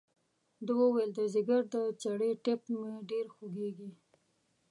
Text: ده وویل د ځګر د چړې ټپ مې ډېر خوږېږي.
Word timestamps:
ده 0.65 0.71
وویل 0.81 1.11
د 1.15 1.19
ځګر 1.33 1.61
د 1.73 1.75
چړې 2.01 2.29
ټپ 2.43 2.61
مې 2.79 2.93
ډېر 3.09 3.25
خوږېږي. 3.35 3.89